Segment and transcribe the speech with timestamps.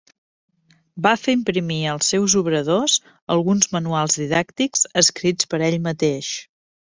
[1.05, 2.95] Va fer imprimir als seus obradors
[3.35, 6.33] alguns manuals didàctics escrits per ell mateix.